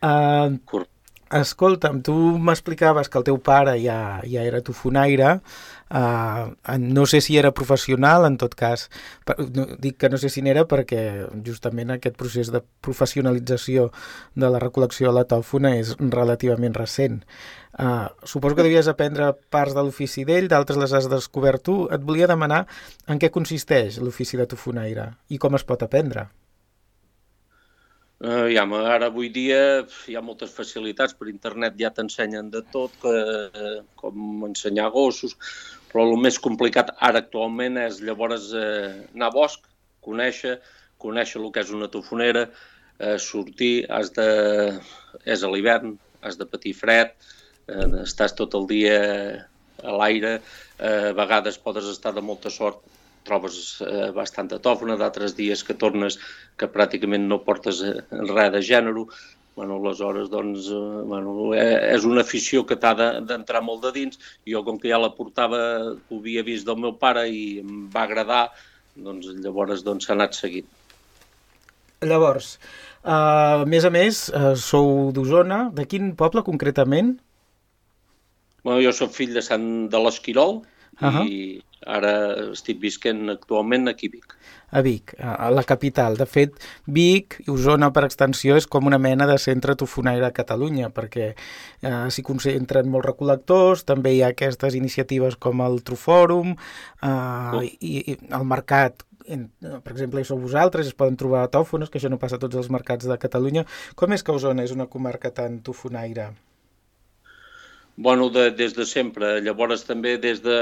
Uh, 0.04 0.85
Escolta'm, 1.33 2.02
tu 2.04 2.14
m'explicaves 2.38 3.09
que 3.09 3.19
el 3.19 3.25
teu 3.25 3.38
pare 3.40 3.78
ja, 3.81 4.21
ja 4.28 4.43
era 4.45 4.61
tofonaire, 4.62 5.38
uh, 5.88 6.76
no 6.78 7.07
sé 7.07 7.21
si 7.25 7.38
era 7.40 7.54
professional, 7.57 8.26
en 8.28 8.37
tot 8.38 8.54
cas, 8.54 8.90
per, 9.25 9.38
no, 9.57 9.64
dic 9.81 9.97
que 9.99 10.11
no 10.12 10.21
sé 10.21 10.28
si 10.28 10.45
n'era 10.45 10.66
perquè 10.69 11.25
justament 11.47 11.95
aquest 11.95 12.19
procés 12.21 12.52
de 12.52 12.61
professionalització 12.85 13.88
de 14.37 14.52
la 14.52 14.61
recol·lecció 14.61 15.09
de 15.09 15.16
la 15.16 15.26
tòfona 15.33 15.75
és 15.81 15.97
relativament 15.99 16.76
recent. 16.76 17.23
Uh, 17.75 18.07
suposo 18.23 18.54
que 18.54 18.69
devies 18.69 18.87
aprendre 18.87 19.33
parts 19.50 19.75
de 19.75 19.83
l'ofici 19.83 20.28
d'ell, 20.28 20.47
d'altres 20.52 20.78
les 20.78 20.93
has 20.93 21.11
descobert 21.11 21.64
tu. 21.64 21.88
Et 21.90 22.04
volia 22.04 22.31
demanar 22.31 22.66
en 23.09 23.19
què 23.19 23.33
consisteix 23.35 23.99
l'ofici 23.99 24.38
de 24.38 24.47
tofonaire 24.47 25.14
i 25.33 25.40
com 25.43 25.57
es 25.57 25.66
pot 25.66 25.83
aprendre. 25.83 26.28
Uh, 28.25 28.47
ja, 28.49 28.62
ara 28.88 29.11
avui 29.11 29.28
dia 29.28 29.85
hi 30.09 30.14
ha 30.16 30.23
moltes 30.25 30.52
facilitats, 30.57 31.12
per 31.19 31.26
internet 31.28 31.75
ja 31.76 31.90
t'ensenyen 31.93 32.47
de 32.54 32.62
tot, 32.73 32.95
que, 33.02 33.11
uh, 33.12 33.83
com 34.00 34.47
ensenyar 34.47 34.87
gossos, 34.95 35.35
però 35.90 36.07
el 36.09 36.16
més 36.25 36.38
complicat 36.47 36.95
ara 37.09 37.21
actualment 37.21 37.76
és 37.83 37.99
llavors 38.07 38.47
uh, 38.57 38.95
anar 39.12 39.28
a 39.28 39.35
bosc, 39.35 39.69
conèixer, 40.09 40.54
conèixer 41.04 41.43
el 41.43 41.50
que 41.52 41.66
és 41.66 41.75
una 41.76 41.90
tofonera, 41.93 42.47
uh, 42.49 43.19
sortir, 43.21 43.85
has 43.93 44.14
de... 44.16 44.28
és 45.28 45.45
a 45.45 45.52
l'hivern, 45.52 45.99
has 46.25 46.40
de 46.40 46.49
patir 46.49 46.73
fred, 46.81 47.12
uh, 47.69 48.07
estàs 48.07 48.33
tot 48.40 48.57
el 48.57 48.71
dia 48.73 48.99
a 49.85 49.99
l'aire, 50.00 50.38
uh, 50.81 51.11
a 51.12 51.16
vegades 51.21 51.61
podes 51.61 51.93
estar 51.93 52.16
de 52.16 52.25
molta 52.25 52.49
sort 52.49 52.81
trobes 53.25 53.81
eh, 53.85 54.11
bastanta 54.16 54.61
tòfona, 54.62 54.99
d'altres 55.00 55.37
dies 55.38 55.64
que 55.64 55.76
tornes 55.81 56.19
que 56.61 56.69
pràcticament 56.71 57.25
no 57.31 57.43
portes 57.47 57.81
eh, 57.85 57.97
res 58.31 58.52
de 58.54 58.62
gènere, 58.64 59.07
bueno, 59.57 59.76
aleshores, 59.76 60.28
doncs, 60.31 60.69
eh, 60.69 61.02
bueno, 61.07 61.54
eh, 61.54 61.95
és 61.95 62.04
una 62.04 62.23
afició 62.23 62.64
que 62.66 62.76
t'ha 62.76 62.95
d'entrar 62.99 63.61
de, 63.61 63.66
molt 63.66 63.85
de 63.87 63.93
dins. 63.95 64.19
Jo, 64.50 64.64
com 64.66 64.78
que 64.83 64.90
ja 64.90 64.99
la 64.99 65.12
portava, 65.14 65.61
ho 65.95 66.19
havia 66.19 66.43
vist 66.47 66.66
del 66.66 66.81
meu 66.83 66.97
pare 66.99 67.28
i 67.31 67.61
em 67.62 67.85
va 67.95 68.04
agradar, 68.09 68.49
doncs 68.95 69.31
llavors 69.45 69.85
doncs, 69.87 70.07
s'ha 70.07 70.16
anat 70.19 70.35
seguint. 70.38 70.66
Llavors, 72.04 72.59
uh, 73.07 73.62
a 73.62 73.69
més 73.71 73.87
a 73.87 73.93
més, 73.95 74.26
uh, 74.35 74.52
sou 74.59 75.12
d'Osona. 75.14 75.69
De 75.73 75.87
quin 75.88 76.12
poble 76.19 76.43
concretament? 76.45 77.14
Bueno, 78.64 78.81
jo 78.83 78.93
sóc 78.97 79.14
fill 79.14 79.33
de 79.37 79.43
Sant 79.45 79.88
de 79.93 80.00
l'Esquirol 80.02 80.59
uh 81.01 81.09
-huh. 81.09 81.29
i 81.29 81.63
ara 81.87 82.13
estic 82.53 82.81
visquent 82.81 83.29
actualment 83.31 83.89
aquí 83.89 84.09
a 84.09 84.11
Vic. 84.11 84.37
A 84.71 84.81
Vic, 84.81 85.15
a 85.21 85.51
la 85.51 85.63
capital. 85.63 86.17
De 86.17 86.27
fet, 86.27 86.53
Vic 86.87 87.41
i 87.47 87.51
Osona, 87.51 87.93
per 87.93 88.05
extensió, 88.05 88.57
és 88.57 88.67
com 88.67 88.87
una 88.87 88.99
mena 88.99 89.27
de 89.27 89.39
centre 89.39 89.77
tofonaire 89.77 90.27
a 90.27 90.33
Catalunya, 90.33 90.91
perquè 90.91 91.35
eh, 91.83 92.11
s'hi 92.11 92.23
concentren 92.23 92.89
molts 92.89 93.07
recolectors, 93.07 93.85
també 93.85 94.15
hi 94.15 94.23
ha 94.23 94.29
aquestes 94.29 94.75
iniciatives 94.75 95.37
com 95.37 95.61
el 95.61 95.83
Trofòrum, 95.83 96.57
eh, 97.03 97.09
oh. 97.09 97.63
i, 97.63 98.13
i 98.13 98.19
el 98.31 98.45
mercat 98.45 99.05
en, 99.27 99.47
per 99.61 99.93
exemple, 99.93 100.21
hi 100.21 100.29
sou 100.29 100.41
vosaltres, 100.41 100.87
es 100.91 100.97
poden 100.97 101.17
trobar 101.21 101.47
tòfones, 101.53 101.91
que 101.91 102.01
això 102.01 102.11
no 102.13 102.21
passa 102.21 102.37
a 102.37 102.43
tots 102.43 102.59
els 102.61 102.71
mercats 102.73 103.09
de 103.09 103.19
Catalunya. 103.21 103.65
Com 103.97 104.13
és 104.13 104.23
que 104.25 104.35
Osona 104.37 104.67
és 104.67 104.75
una 104.75 104.91
comarca 104.91 105.33
tan 105.33 105.63
tofonaire? 105.65 106.33
Bueno, 107.97 108.29
de, 108.29 108.51
des 108.51 108.75
de 108.75 108.85
sempre. 108.91 109.39
Llavors 109.41 109.85
també 109.87 110.17
des 110.19 110.41
de 110.43 110.57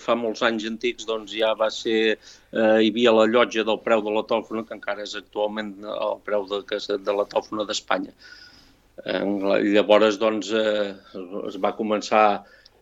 fa 0.00 0.14
molts 0.16 0.40
anys 0.46 0.64
antics 0.70 1.04
doncs 1.08 1.34
ja 1.36 1.52
va 1.54 1.68
ser, 1.70 2.16
eh, 2.16 2.78
hi 2.80 2.88
havia 2.88 3.12
la 3.12 3.26
llotja 3.28 3.64
del 3.68 3.80
preu 3.84 4.00
de 4.06 4.14
la 4.14 4.24
tòfona, 4.30 4.64
que 4.64 4.76
encara 4.76 5.04
és 5.04 5.12
actualment 5.18 5.74
el 5.84 6.14
preu 6.24 6.46
de, 6.48 6.62
de 6.64 7.16
la 7.18 7.26
tòfona 7.28 7.66
d'Espanya. 7.68 8.14
Eh, 9.04 9.20
llavors 9.74 10.16
doncs 10.18 10.50
eh, 10.56 10.94
es 11.50 11.58
va 11.60 11.76
començar 11.76 12.24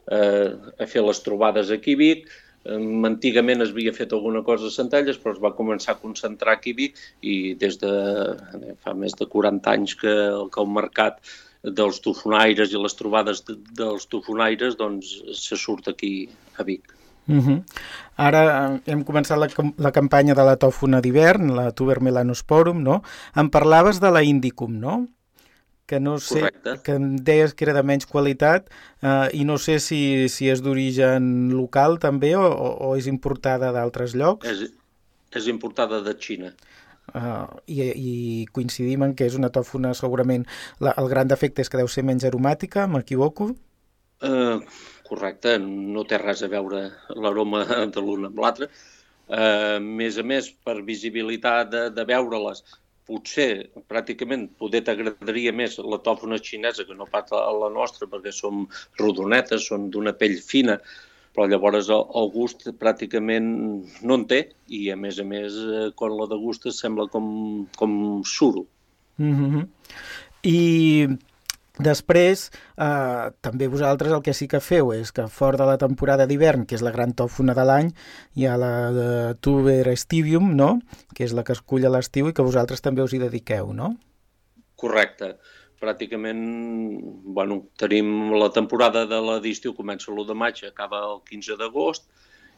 eh, 0.07 0.55
a 0.55 0.87
fer 0.87 1.03
les 1.03 1.23
trobades 1.27 1.73
aquí 1.75 1.97
a 1.99 2.01
Vic, 2.05 2.31
eh, 2.65 2.79
Antigament 3.11 3.67
es 3.67 3.75
havia 3.75 3.95
fet 3.97 4.15
alguna 4.15 4.45
cosa 4.47 4.71
a 4.71 4.77
Centelles, 4.77 5.19
però 5.19 5.35
es 5.35 5.43
va 5.43 5.55
començar 5.59 5.97
a 5.97 6.01
concentrar 6.05 6.55
aquí 6.55 6.77
a 6.77 6.79
Vic 6.79 7.03
i 7.23 7.37
des 7.59 7.83
de 7.83 7.91
eh, 7.91 8.79
fa 8.87 8.95
més 8.95 9.19
de 9.19 9.27
40 9.35 9.75
anys 9.75 9.99
que, 9.99 10.15
que 10.55 10.63
el 10.63 10.73
mercat 10.79 11.19
dels 11.67 11.99
tofonaires 12.05 12.73
i 12.73 12.81
les 12.81 12.95
trobades 12.95 13.43
de, 13.47 13.57
dels 13.79 14.07
tofonaires, 14.11 14.77
doncs 14.79 15.17
se 15.35 15.59
surt 15.59 15.89
aquí 15.91 16.29
a 16.59 16.65
Vic. 16.67 16.93
Uh 17.27 17.43
-huh. 17.43 17.63
Ara 18.17 18.43
eh, 18.87 18.93
hem 18.93 19.05
començat 19.05 19.39
la, 19.39 19.49
la 19.79 19.93
campanya 19.93 20.35
de 20.35 20.45
la 20.45 20.57
tòfona 20.57 21.01
d'hivern, 21.01 21.55
la 21.57 21.73
Tuber 21.73 22.01
Melanosporum, 22.01 22.83
no? 22.83 23.03
Em 23.35 23.51
parlaves 23.51 24.01
de 24.01 24.11
la 24.11 24.23
Indicum, 24.23 24.79
no? 24.79 25.09
Que 25.87 26.01
no 26.01 26.19
sé, 26.19 26.41
Correcte. 26.41 26.83
que 26.83 26.93
em 26.93 27.17
deies 27.17 27.55
que 27.55 27.65
era 27.65 27.73
de 27.73 27.83
menys 27.83 28.07
qualitat 28.07 28.71
eh, 29.03 29.29
i 29.33 29.45
no 29.45 29.59
sé 29.59 29.79
si, 29.79 30.29
si 30.29 30.49
és 30.49 30.63
d'origen 30.63 31.51
local 31.51 31.99
també 31.99 32.37
o, 32.37 32.43
o 32.43 32.97
és 32.97 33.07
importada 33.07 33.73
d'altres 33.73 34.15
llocs. 34.15 34.47
És, 34.47 34.71
és 35.33 35.47
importada 35.47 36.01
de 36.01 36.15
Xina. 36.15 36.55
Uh, 37.15 37.47
i, 37.71 37.85
i 37.87 38.15
coincidim 38.53 39.05
en 39.07 39.13
que 39.15 39.29
és 39.31 39.37
una 39.39 39.53
tòfona 39.55 39.93
segurament 39.95 40.43
la, 40.83 40.91
el 40.99 41.07
gran 41.13 41.29
defecte 41.31 41.63
és 41.63 41.71
que 41.71 41.79
deu 41.79 41.89
ser 41.89 42.03
menys 42.05 42.27
aromàtica, 42.27 42.89
m'equivoco? 42.91 43.53
Uh, 44.27 44.59
correcte, 45.07 45.55
no 45.63 46.03
té 46.09 46.19
res 46.19 46.43
a 46.43 46.51
veure 46.51 46.83
l'aroma 47.15 47.63
de 47.95 48.03
l'una 48.03 48.33
amb 48.33 48.43
l'altra. 48.43 48.69
Uh, 49.27 49.79
més 49.83 50.19
a 50.19 50.25
més, 50.27 50.51
per 50.67 50.81
visibilitat 50.87 51.71
de, 51.71 51.87
de 51.95 52.05
veure-les, 52.11 52.63
potser 53.07 53.49
pràcticament 53.91 54.49
poder 54.59 54.83
t'agradaria 54.87 55.53
més 55.55 55.79
la 55.79 55.99
tòfona 56.03 56.39
xinesa 56.43 56.87
que 56.87 56.95
no 56.99 57.07
pas 57.11 57.31
la 57.31 57.71
nostra 57.75 58.09
perquè 58.11 58.33
som 58.35 58.65
rodonetes, 58.99 59.69
són 59.71 59.91
d'una 59.95 60.15
pell 60.19 60.39
fina, 60.43 60.81
però 61.37 61.45
llavors 61.53 61.91
el, 61.93 62.31
gust 62.33 62.65
pràcticament 62.81 63.47
no 64.09 64.17
en 64.17 64.25
té 64.31 64.41
i 64.73 64.87
a 64.91 64.97
més 64.97 65.21
a 65.21 65.27
més 65.29 65.61
eh, 65.61 65.87
quan 65.95 66.17
la 66.17 66.29
degustes 66.31 66.81
sembla 66.81 67.11
com, 67.13 67.27
com 67.77 68.23
suro. 68.25 68.65
Mm 69.21 69.35
-hmm. 69.37 69.67
I 70.49 71.09
després 71.79 72.51
eh, 72.79 73.31
també 73.41 73.69
vosaltres 73.69 74.13
el 74.13 74.23
que 74.23 74.33
sí 74.33 74.49
que 74.49 74.61
feu 74.61 74.93
és 74.93 75.13
que 75.13 75.29
fora 75.29 75.59
de 75.59 75.67
la 75.67 75.77
temporada 75.79 76.27
d'hivern, 76.27 76.65
que 76.65 76.75
és 76.75 76.83
la 76.83 76.91
gran 76.91 77.13
tòfona 77.13 77.55
de 77.55 77.65
l'any, 77.65 77.93
hi 78.35 78.47
ha 78.47 78.57
la 78.57 78.91
de 78.93 79.35
Tuber 79.41 79.89
Estivium, 79.89 80.57
no? 80.57 80.81
que 81.15 81.25
és 81.25 81.33
la 81.33 81.45
que 81.45 81.53
es 81.53 81.61
cull 81.61 81.85
a 81.85 81.91
l'estiu 81.91 82.29
i 82.29 82.33
que 82.33 82.43
vosaltres 82.43 82.81
també 82.81 83.03
us 83.03 83.13
hi 83.13 83.19
dediqueu, 83.19 83.73
no? 83.75 83.97
Correcte 84.77 85.37
pràcticament, 85.81 86.43
bueno, 87.39 87.63
tenim 87.81 88.33
la 88.35 88.51
temporada 88.55 89.07
de 89.11 89.21
la 89.29 89.41
d'estiu, 89.45 89.75
comença 89.77 90.13
l'1 90.13 90.29
de 90.31 90.39
maig, 90.45 90.63
acaba 90.69 91.03
el 91.11 91.21
15 91.31 91.59
d'agost, 91.61 92.09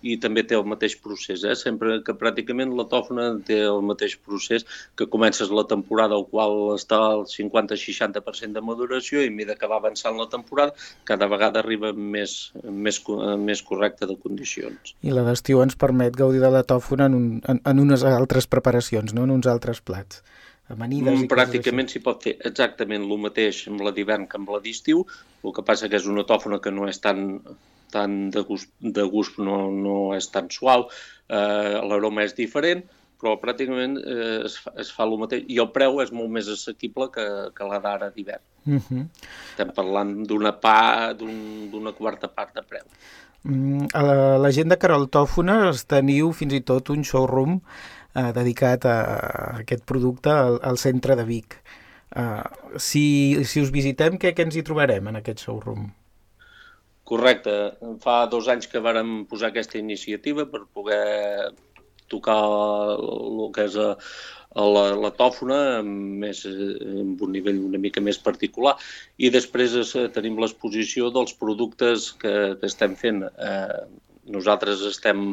i 0.03 0.17
també 0.23 0.45
té 0.47 0.57
el 0.57 0.67
mateix 0.69 0.95
procés, 1.03 1.43
eh? 1.45 1.55
sempre 1.59 1.99
que 2.07 2.15
pràcticament 2.19 2.75
la 2.79 2.87
tòfona 2.91 3.29
té 3.47 3.59
el 3.67 3.83
mateix 3.87 4.17
procés, 4.25 4.67
que 4.97 5.09
comences 5.11 5.51
la 5.51 5.65
temporada 5.71 6.15
al 6.15 6.27
qual 6.31 6.77
està 6.77 7.01
al 7.11 7.25
50-60% 7.31 8.55
de 8.55 8.65
maduració 8.65 9.23
i 9.25 9.31
a 9.33 9.35
mesura 9.35 9.59
que 9.59 9.71
va 9.71 9.81
avançant 9.83 10.19
la 10.19 10.29
temporada 10.31 10.75
cada 11.09 11.27
vegada 11.31 11.63
arriba 11.63 11.93
més, 11.93 12.53
més, 12.65 13.03
més 13.43 13.63
correcta 13.63 14.07
de 14.07 14.19
condicions. 14.23 14.95
I 15.03 15.15
la 15.15 15.27
d'estiu 15.27 15.63
ens 15.65 15.79
permet 15.79 16.17
gaudir 16.17 16.43
de 16.45 16.53
la 16.55 16.65
tòfona 16.67 17.09
en, 17.11 17.19
un, 17.19 17.31
en, 17.49 17.63
en 17.65 17.83
unes 17.83 18.07
altres 18.07 18.47
preparacions, 18.47 19.15
no? 19.15 19.27
en 19.27 19.35
uns 19.35 19.51
altres 19.51 19.83
plats 19.83 20.23
amanides 20.75 21.15
mm, 21.15 21.31
Pràcticament 21.33 21.89
s'hi 21.91 22.03
pot 22.05 22.23
fer 22.27 22.37
exactament 22.51 23.07
el 23.07 23.23
mateix 23.23 23.65
amb 23.71 23.83
la 23.87 23.95
d'hivern 23.97 24.29
que 24.29 24.39
amb 24.41 24.53
la 24.55 24.61
d'estiu, 24.65 25.05
el 25.45 25.57
que 25.57 25.65
passa 25.65 25.89
que 25.89 25.99
és 26.01 26.07
una 26.11 26.27
tòfona 26.29 26.61
que 26.65 26.73
no 26.75 26.89
és 26.91 27.01
tan, 27.05 27.41
tan 27.95 28.19
de 28.35 28.45
gust, 28.49 28.71
de 28.81 29.05
gust 29.09 29.41
no, 29.41 29.59
no 29.73 29.99
és 30.17 30.31
tan 30.35 30.51
suau, 30.53 30.89
eh, 31.29 31.77
l'aroma 31.91 32.27
és 32.29 32.37
diferent, 32.37 32.85
però 33.19 33.35
pràcticament 33.43 33.97
eh, 33.99 34.43
es, 34.47 34.59
fa, 34.63 34.73
es 34.79 34.91
fa 34.95 35.07
el 35.09 35.17
mateix. 35.21 35.47
I 35.51 35.59
el 35.63 35.71
preu 35.75 36.03
és 36.05 36.13
molt 36.15 36.31
més 36.35 36.51
assequible 36.53 37.09
que, 37.15 37.27
que 37.55 37.71
la 37.71 37.81
d'ara 37.83 38.13
d'hivern. 38.15 38.45
Uh 38.67 38.73
mhm. 38.75 38.83
-huh. 38.89 39.07
Estem 39.51 39.73
parlant 39.75 40.13
d'una 40.29 40.53
pa, 40.53 41.15
d'una 41.15 41.91
un, 41.91 41.97
quarta 41.99 42.29
part 42.29 42.55
de 42.55 42.63
preu. 42.63 42.85
Mm, 43.43 43.87
a 43.95 44.03
la, 44.03 44.39
la 44.39 44.51
gent 44.51 44.69
de 44.69 44.77
Carol 44.77 45.09
teniu 45.87 46.33
fins 46.33 46.55
i 46.55 46.61
tot 46.61 46.91
un 46.91 47.05
showroom 47.05 47.61
eh, 48.15 48.31
dedicat 48.37 48.87
a, 48.89 48.97
a 49.03 49.53
aquest 49.65 49.85
producte 49.89 50.33
al, 50.33 50.59
al 50.63 50.81
centre 50.81 51.17
de 51.19 51.27
Vic. 51.29 51.61
Uh, 52.09 52.41
si, 52.81 53.45
si 53.45 53.61
us 53.61 53.69
visitem, 53.69 54.17
què, 54.17 54.33
què 54.33 54.47
ens 54.47 54.57
hi 54.57 54.65
trobarem 54.65 55.11
en 55.11 55.19
aquest 55.21 55.45
showroom? 55.45 55.91
Correcte. 57.09 57.55
Fa 58.05 58.23
dos 58.33 58.49
anys 58.53 58.69
que 58.69 58.81
vàrem 58.85 59.23
posar 59.29 59.51
aquesta 59.51 59.79
iniciativa 59.81 60.47
per 60.49 60.65
poder 60.73 61.53
tocar 62.09 62.41
el 62.97 63.47
que 63.53 63.67
és 63.69 63.77
a, 63.81 63.91
a 64.57 64.65
la, 64.65 64.85
la 64.97 65.13
tòfona 65.17 65.59
més, 65.85 66.43
amb 66.49 67.23
un 67.25 67.33
nivell 67.37 67.61
una 67.69 67.81
mica 67.81 68.01
més 68.05 68.19
particular 68.25 68.75
i 69.21 69.31
després 69.35 69.77
es, 69.83 69.95
tenim 70.15 70.41
l'exposició 70.41 71.13
dels 71.15 71.37
productes 71.37 72.11
que, 72.21 72.35
que 72.61 72.71
estem 72.73 72.97
fent. 72.97 73.25
Eh, 73.29 73.81
nosaltres 74.33 74.85
estem 74.89 75.31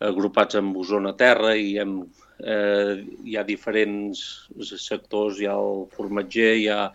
agrupats 0.00 0.58
en 0.58 0.72
Osona 0.76 1.14
Terra 1.16 1.54
i 1.56 1.76
hem, 1.80 1.98
eh, 2.40 3.04
hi 3.24 3.36
ha 3.36 3.44
diferents 3.48 4.20
sectors, 4.82 5.40
hi 5.40 5.48
ha 5.48 5.56
el 5.56 5.86
formatger, 5.96 6.52
hi 6.60 6.66
ha, 6.72 6.90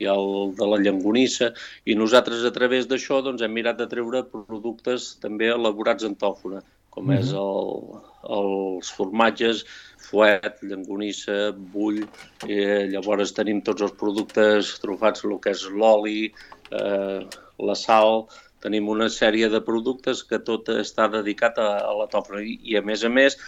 hi 0.00 0.08
ha 0.08 0.14
el 0.14 0.54
de 0.56 0.70
la 0.70 0.80
llangonissa, 0.80 1.52
i 1.84 1.98
nosaltres 1.98 2.44
a 2.44 2.54
través 2.54 2.88
d'això 2.88 3.20
doncs, 3.24 3.42
hem 3.42 3.52
mirat 3.52 3.80
de 3.82 3.88
treure 3.92 4.24
productes 4.32 5.14
també 5.20 5.52
elaborats 5.52 6.08
en 6.08 6.16
tòfona, 6.16 6.62
com 6.90 7.04
mm 7.04 7.12
-hmm. 7.12 7.20
és 7.20 7.32
el, 7.32 8.00
els 8.40 8.90
formatges, 8.98 9.64
fuet, 10.06 10.62
llangonissa, 10.62 11.52
bull, 11.52 12.04
eh, 12.48 12.86
llavors 12.88 13.32
tenim 13.32 13.60
tots 13.60 13.82
els 13.82 13.92
productes 13.92 14.78
trofats, 14.80 15.24
el 15.24 15.38
que 15.40 15.50
és 15.50 15.66
l'oli, 15.68 16.32
eh, 16.70 17.20
la 17.58 17.74
sal, 17.74 18.26
Tenim 18.66 18.88
una 18.90 19.06
sèrie 19.14 19.46
de 19.46 19.60
productes 19.62 20.24
que 20.26 20.40
tot 20.42 20.66
està 20.74 21.06
dedicat 21.12 21.60
a, 21.62 21.68
a 21.86 21.92
la 21.94 22.08
tòfona 22.10 22.40
i, 22.42 22.56
i 22.66 22.74
a 22.74 22.82
més 22.82 23.04
a 23.06 23.10
més 23.12 23.38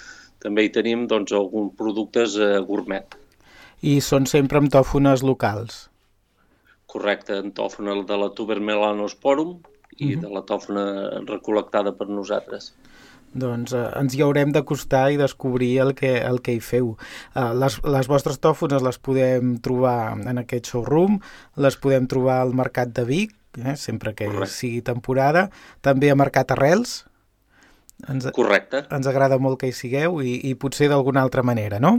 també 0.44 0.62
hi 0.62 0.70
tenim 0.70 1.08
doncs, 1.10 1.34
alguns 1.34 1.72
productes 1.78 2.36
eh, 2.38 2.52
gourmet. 2.68 3.16
I 3.82 3.98
són 3.98 4.28
sempre 4.30 4.62
amb 4.62 4.70
tòfones 4.70 5.24
locals? 5.26 5.88
Correcte, 6.86 7.40
en 7.42 7.50
tòfona 7.56 7.96
de 8.06 8.18
la 8.20 8.30
Tuber 8.36 8.60
Melanosporum 8.62 9.58
i 9.58 9.58
uh 9.58 10.06
mhm. 10.06 10.14
-huh. 10.14 10.20
de 10.22 10.30
la 10.36 10.42
tòfona 10.46 10.84
recol·lectada 11.26 11.96
per 11.98 12.08
nosaltres. 12.08 12.72
Doncs 13.34 13.74
eh, 13.76 13.88
ens 14.00 14.14
hi 14.14 14.22
haurem 14.22 14.52
d'acostar 14.52 15.10
i 15.12 15.18
descobrir 15.20 15.78
el 15.84 15.94
que, 15.94 16.14
el 16.24 16.40
que 16.40 16.54
hi 16.56 16.60
feu. 16.60 16.96
Eh, 17.34 17.52
les, 17.54 17.80
les 17.84 18.08
vostres 18.08 18.38
tòfones 18.38 18.82
les 18.82 18.98
podem 18.98 19.58
trobar 19.58 20.16
en 20.16 20.38
aquest 20.38 20.70
showroom, 20.70 21.18
les 21.56 21.76
podem 21.76 22.06
trobar 22.06 22.40
al 22.40 22.54
Mercat 22.54 22.94
de 22.96 23.04
Vic, 23.04 23.37
eh? 23.56 23.76
sempre 23.76 24.14
que 24.14 24.26
Correcte. 24.26 24.54
sigui 24.54 24.82
temporada. 24.82 25.48
També 25.80 26.10
a 26.10 26.18
Mercat 26.18 26.52
Arrels. 26.56 27.04
Ens, 28.08 28.28
Correcte. 28.34 28.84
Ens 28.94 29.08
agrada 29.10 29.40
molt 29.42 29.58
que 29.60 29.70
hi 29.70 29.74
sigueu 29.74 30.20
i, 30.22 30.38
i 30.50 30.54
potser 30.54 30.88
d'alguna 30.90 31.24
altra 31.24 31.42
manera, 31.42 31.80
no? 31.82 31.98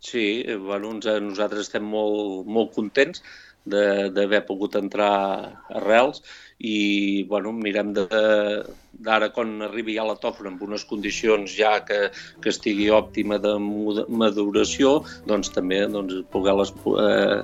Sí, 0.00 0.42
eh, 0.46 0.56
bueno, 0.56 0.90
ens, 0.96 1.06
nosaltres 1.24 1.68
estem 1.68 1.84
molt, 1.84 2.48
molt 2.48 2.74
contents 2.76 3.22
d'haver 3.70 4.40
pogut 4.48 4.76
entrar 4.78 5.08
a 5.12 5.78
Arrels 5.80 6.22
i 6.64 7.24
bueno, 7.28 7.52
mirem 7.52 7.92
d'ara 7.92 9.28
quan 9.36 9.62
arribi 9.66 9.96
ja 9.96 10.06
la 10.08 10.16
tòfona 10.20 10.52
amb 10.52 10.62
unes 10.64 10.84
condicions 10.88 11.52
ja 11.56 11.78
que, 11.84 12.10
que 12.40 12.52
estigui 12.52 12.88
òptima 12.92 13.38
de 13.38 13.54
maduració, 13.60 15.00
doncs 15.28 15.52
també 15.52 15.82
doncs, 15.92 16.22
poder-les 16.32 16.72
eh, 17.04 17.40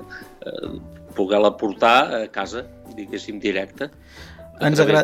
eh, 0.49 0.71
poder-la 1.17 1.55
portar 1.59 1.97
a 2.21 2.23
casa, 2.31 2.65
diguéssim, 2.95 3.41
directa. 3.43 3.89
ens, 4.61 4.79
agra 4.81 5.03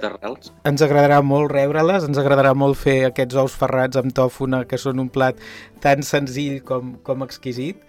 ens 0.66 0.82
agradarà 0.82 1.20
molt 1.22 1.52
rebre-les, 1.52 2.08
ens 2.08 2.18
agradarà 2.18 2.56
molt 2.58 2.80
fer 2.80 3.04
aquests 3.10 3.38
ous 3.38 3.54
ferrats 3.58 4.00
amb 4.00 4.14
tòfona, 4.16 4.64
que 4.70 4.80
són 4.82 5.02
un 5.04 5.12
plat 5.14 5.38
tan 5.84 6.02
senzill 6.06 6.62
com, 6.66 6.96
com 7.06 7.26
exquisit. 7.26 7.82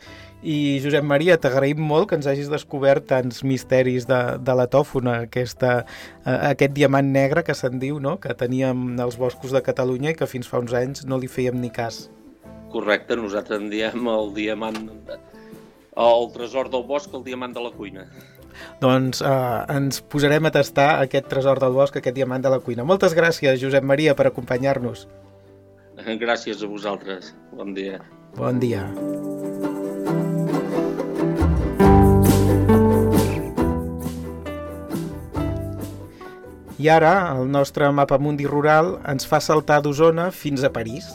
I 0.45 0.77
Josep 0.85 1.07
Maria, 1.09 1.39
t'agraïm 1.41 1.79
molt 1.81 2.11
que 2.11 2.19
ens 2.19 2.27
hagis 2.29 2.51
descobert 2.53 3.07
tants 3.09 3.41
misteris 3.49 4.05
de, 4.11 4.19
de 4.45 4.57
la 4.59 4.67
tòfona, 4.69 5.23
aquesta, 5.25 5.79
uh, 6.27 6.35
aquest 6.51 6.75
diamant 6.77 7.09
negre 7.15 7.41
que 7.47 7.57
se'n 7.57 7.81
diu, 7.81 7.97
no? 7.97 8.19
que 8.21 8.37
teníem 8.37 9.01
als 9.01 9.17
boscos 9.17 9.57
de 9.57 9.65
Catalunya 9.65 10.13
i 10.13 10.19
que 10.19 10.29
fins 10.29 10.51
fa 10.51 10.61
uns 10.61 10.77
anys 10.77 11.07
no 11.09 11.17
li 11.17 11.33
fèiem 11.33 11.57
ni 11.63 11.73
cas. 11.73 12.11
Correcte, 12.75 13.17
nosaltres 13.17 13.63
en 13.63 13.71
diem 13.73 14.11
el 14.11 14.35
diamant, 14.37 14.83
el 15.97 16.33
tresor 16.35 16.71
del 16.71 16.85
bosc, 16.89 17.13
el 17.15 17.25
diamant 17.25 17.55
de 17.55 17.63
la 17.63 17.71
cuina. 17.75 18.07
Doncs 18.83 19.23
eh, 19.23 19.35
ens 19.75 20.01
posarem 20.11 20.47
a 20.47 20.53
tastar 20.55 20.89
aquest 21.03 21.29
tresor 21.31 21.61
del 21.63 21.75
bosc, 21.75 21.97
aquest 21.99 22.17
diamant 22.17 22.43
de 22.43 22.53
la 22.53 22.61
cuina. 22.63 22.87
Moltes 22.87 23.15
gràcies, 23.17 23.61
Josep 23.63 23.87
Maria, 23.87 24.15
per 24.15 24.29
acompanyar-nos. 24.31 25.07
Gràcies 26.25 26.63
a 26.63 26.71
vosaltres. 26.71 27.35
Bon 27.55 27.75
dia. 27.75 28.03
Bon 28.35 28.59
dia. 28.63 28.87
I 36.85 36.89
ara 36.93 37.13
el 37.33 37.47
nostre 37.49 37.87
mapa 37.97 38.19
mundi 38.21 38.45
rural 38.51 38.99
ens 39.09 39.25
fa 39.25 39.39
saltar 39.41 39.79
d'Osona 39.81 40.27
fins 40.35 40.67
a 40.67 40.73
París. 40.75 41.07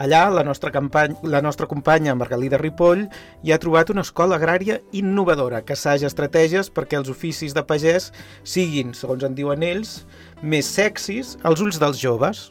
Allà, 0.00 0.30
la 0.32 0.42
nostra, 0.42 0.70
campanya, 0.70 1.18
la 1.28 1.42
nostra 1.44 1.66
companya 1.68 2.14
Margalida 2.16 2.56
Ripoll 2.56 3.02
hi 3.44 3.52
ha 3.52 3.58
trobat 3.60 3.90
una 3.92 4.00
escola 4.00 4.38
agrària 4.38 4.78
innovadora 4.96 5.60
que 5.60 5.74
assaja 5.76 6.08
estratègies 6.08 6.70
perquè 6.72 6.96
els 6.96 7.10
oficis 7.12 7.52
de 7.52 7.60
pagès 7.68 8.08
siguin, 8.40 8.94
segons 8.96 9.26
en 9.28 9.36
diuen 9.36 9.60
ells, 9.60 10.06
més 10.40 10.70
sexis 10.72 11.34
als 11.44 11.60
ulls 11.60 11.76
dels 11.76 12.00
joves. 12.00 12.48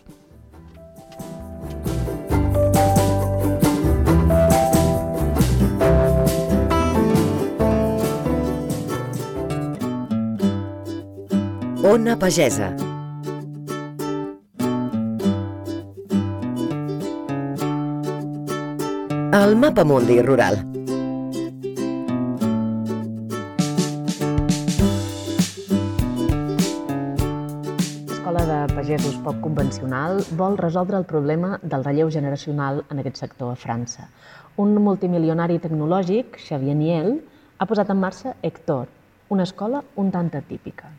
Ona 11.89 12.13
Pagesa 12.21 12.69
El 19.49 19.55
mapa 19.55 19.83
mundi 19.83 20.21
rural. 20.21 20.59
L'escola 28.05 28.43
de 28.45 28.59
pagesos 28.75 29.15
poc 29.25 29.39
convencional 29.41 30.21
vol 30.37 30.59
resoldre 30.61 31.01
el 31.01 31.07
problema 31.09 31.57
del 31.63 31.81
relleu 31.87 32.11
generacional 32.13 32.83
en 32.91 33.01
aquest 33.01 33.17
sector 33.23 33.55
a 33.55 33.57
França. 33.57 34.05
Un 34.61 34.77
multimilionari 34.85 35.57
tecnològic, 35.65 36.37
Xavier 36.45 36.77
Niel, 36.77 37.15
ha 37.57 37.65
posat 37.65 37.89
en 37.89 38.03
marxa 38.05 38.35
Hector, 38.43 38.85
una 39.33 39.49
escola 39.49 39.81
un 39.95 40.13
tant 40.13 40.29
atípica. 40.43 40.93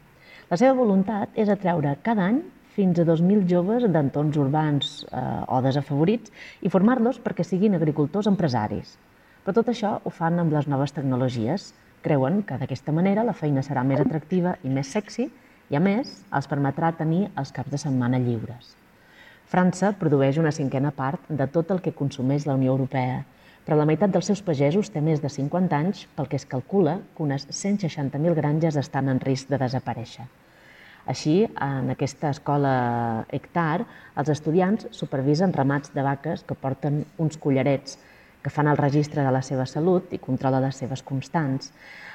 La 0.51 0.59
seva 0.59 0.75
voluntat 0.75 1.39
és 1.39 1.55
atreure 1.55 1.95
cada 2.03 2.27
any 2.33 2.43
fins 2.81 2.97
a 3.03 3.05
2.000 3.05 3.45
joves 3.45 3.85
d'entorns 3.93 4.39
urbans 4.41 4.91
eh, 5.13 5.21
o 5.53 5.61
desafavorits 5.61 6.33
i 6.65 6.73
formar-los 6.73 7.19
perquè 7.21 7.45
siguin 7.45 7.77
agricultors 7.77 8.31
empresaris. 8.31 8.95
Però 9.45 9.53
tot 9.59 9.69
això 9.69 9.99
ho 10.01 10.13
fan 10.15 10.41
amb 10.41 10.55
les 10.57 10.69
noves 10.71 10.97
tecnologies. 10.97 11.75
Creuen 12.01 12.41
que 12.49 12.57
d'aquesta 12.57 12.95
manera 12.97 13.27
la 13.29 13.37
feina 13.37 13.61
serà 13.67 13.85
més 13.85 14.01
atractiva 14.01 14.57
i 14.65 14.73
més 14.73 14.89
sexy 14.97 15.27
i, 15.29 15.77
a 15.77 15.81
més, 15.85 16.15
els 16.33 16.49
permetrà 16.49 16.95
tenir 16.97 17.27
els 17.37 17.53
caps 17.53 17.69
de 17.69 17.85
setmana 17.85 18.21
lliures. 18.25 18.73
França 19.53 19.93
produeix 20.01 20.41
una 20.41 20.57
cinquena 20.57 20.95
part 20.97 21.29
de 21.29 21.51
tot 21.53 21.75
el 21.75 21.85
que 21.85 21.93
consumeix 22.01 22.49
la 22.49 22.57
Unió 22.57 22.73
Europea, 22.73 23.25
però 23.67 23.77
la 23.77 23.89
meitat 23.91 24.15
dels 24.15 24.33
seus 24.33 24.41
pagesos 24.47 24.89
té 24.95 25.05
més 25.05 25.21
de 25.21 25.29
50 25.29 25.77
anys, 25.85 26.07
pel 26.17 26.33
que 26.33 26.41
es 26.41 26.49
calcula 26.49 27.03
que 27.17 27.29
unes 27.29 27.45
160.000 27.51 28.39
granges 28.41 28.81
estan 28.81 29.13
en 29.13 29.21
risc 29.21 29.53
de 29.53 29.61
desaparèixer. 29.61 30.31
Així, 31.09 31.47
en 31.57 31.91
aquesta 31.93 32.31
escola 32.35 33.25
hectar, 33.33 33.87
els 34.21 34.29
estudiants 34.29 34.89
supervisen 34.93 35.55
ramats 35.57 35.95
de 35.95 36.05
vaques 36.05 36.45
que 36.45 36.57
porten 36.59 37.05
uns 37.19 37.39
collarets 37.41 37.97
que 38.43 38.53
fan 38.53 38.69
el 38.69 38.77
registre 38.77 39.25
de 39.25 39.33
la 39.33 39.43
seva 39.45 39.67
salut 39.67 40.13
i 40.13 40.21
controla 40.21 40.61
les 40.61 40.77
seves 40.77 41.03
constants. 41.03 41.73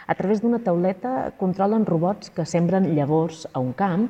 A 0.08 0.14
través 0.14 0.42
d'una 0.42 0.62
tauleta 0.62 1.32
controlen 1.40 1.86
robots 1.86 2.30
que 2.30 2.46
sembren 2.46 2.92
llavors 2.96 3.46
a 3.54 3.60
un 3.60 3.74
camp 3.74 4.08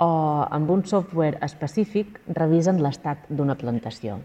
o 0.00 0.10
amb 0.50 0.70
un 0.70 0.84
software 0.86 1.40
específic 1.44 2.20
revisen 2.28 2.80
l'estat 2.82 3.28
d'una 3.28 3.56
plantació. 3.60 4.18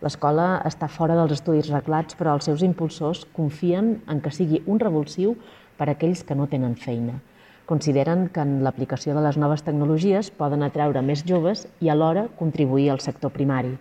L'escola 0.00 0.62
està 0.64 0.88
fora 0.88 1.14
dels 1.18 1.34
estudis 1.36 1.68
reglats, 1.70 2.16
però 2.16 2.32
els 2.34 2.46
seus 2.48 2.62
impulsors 2.64 3.26
confien 3.36 3.98
en 4.08 4.22
que 4.24 4.32
sigui 4.32 4.62
un 4.66 4.80
revulsiu 4.80 5.34
per 5.76 5.90
a 5.90 5.92
aquells 5.92 6.24
que 6.24 6.34
no 6.34 6.48
tenen 6.48 6.78
feina 6.80 7.20
consideren 7.70 8.26
que 8.34 8.42
en 8.42 8.58
l'aplicació 8.66 9.14
de 9.14 9.22
les 9.22 9.38
noves 9.38 9.62
tecnologies 9.66 10.32
poden 10.40 10.66
atraure 10.66 11.04
més 11.06 11.22
joves 11.28 11.68
i 11.78 11.92
alhora 11.92 12.26
contribuir 12.40 12.88
al 12.90 13.02
sector 13.04 13.30
primari. 13.36 13.76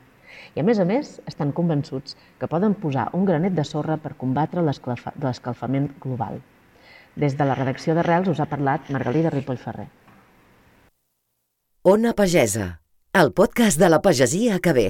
I 0.53 0.61
a 0.61 0.65
més 0.67 0.79
a 0.81 0.85
més, 0.85 1.15
estan 1.29 1.53
convençuts 1.57 2.15
que 2.39 2.49
poden 2.51 2.75
posar 2.83 3.07
un 3.17 3.25
granet 3.25 3.57
de 3.57 3.65
sorra 3.65 3.97
per 3.97 4.13
combatre 4.21 4.61
l'escalfament 4.65 5.89
global. 6.05 6.39
Des 7.19 7.35
de 7.35 7.49
la 7.49 7.57
redacció 7.57 7.97
d'Arrels 7.97 8.29
us 8.35 8.39
ha 8.39 8.49
parlat 8.53 8.93
Margalida 8.93 9.33
Ripoll 9.33 9.61
Ferrer. 9.65 9.89
Ona 11.89 12.13
Pagesa, 12.13 12.71
el 13.13 13.33
podcast 13.33 13.79
de 13.81 13.89
la 13.89 14.03
pagesia 14.05 14.59
que 14.59 14.73
ve. 14.77 14.89